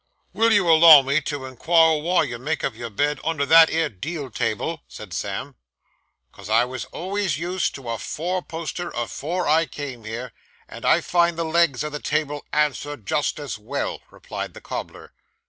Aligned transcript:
'Will 0.33 0.51
you 0.51 0.67
allow 0.67 1.03
me 1.03 1.21
to 1.21 1.45
in 1.45 1.55
quire 1.57 1.99
wy 2.01 2.23
you 2.23 2.39
make 2.39 2.63
up 2.63 2.73
your 2.73 2.89
bed 2.89 3.19
under 3.23 3.45
that 3.45 3.69
'ere 3.69 3.87
deal 3.89 4.31
table?' 4.31 4.81
said 4.87 5.13
Sam. 5.13 5.53
''Cause 6.33 6.49
I 6.49 6.65
was 6.65 6.85
always 6.85 7.37
used 7.37 7.75
to 7.75 7.87
a 7.87 7.99
four 7.99 8.41
poster 8.41 8.89
afore 8.89 9.47
I 9.47 9.67
came 9.67 10.03
here, 10.03 10.31
and 10.67 10.85
I 10.85 11.01
find 11.01 11.37
the 11.37 11.45
legs 11.45 11.83
of 11.83 11.91
the 11.91 11.99
table 11.99 12.43
answer 12.51 12.97
just 12.97 13.39
as 13.39 13.59
well,' 13.59 14.01
replied 14.09 14.55
the 14.55 14.61
cobbler. 14.61 15.13